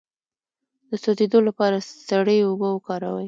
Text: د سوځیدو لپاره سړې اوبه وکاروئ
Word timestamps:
د 0.89 0.91
سوځیدو 1.03 1.39
لپاره 1.47 1.77
سړې 2.09 2.37
اوبه 2.47 2.67
وکاروئ 2.71 3.19